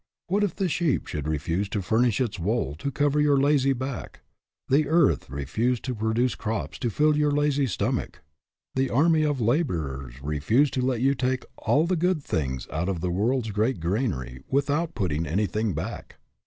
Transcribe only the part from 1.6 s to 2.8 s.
to furnish its wool